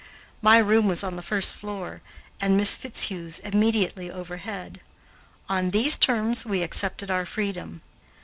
[0.41, 1.99] My room was on the first floor,
[2.39, 4.81] and Miss Fitzhugh's immediately overhead.
[5.47, 7.81] On these terms we accepted our freedom.